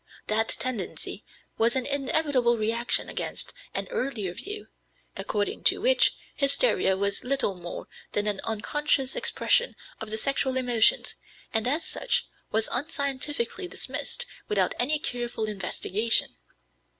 [0.25, 1.23] That tendency
[1.59, 4.67] was an inevitable reaction against an earlier view,
[5.15, 11.13] according to which hysteria was little more than an unconscious expression of the sexual emotions
[11.53, 16.29] and as such was unscientifically dismissed without any careful investigation.